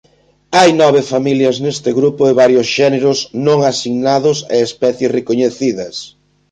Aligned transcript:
Hai 0.59 0.69
nove 0.81 1.01
familias 1.11 1.55
neste 1.65 1.89
grupo 1.99 2.21
e 2.31 2.37
varios 2.41 2.67
xéneros 2.77 3.19
non 3.47 3.59
asignados 3.71 4.37
e 4.55 4.57
especies 4.67 5.13
recoñecidas. 5.17 5.95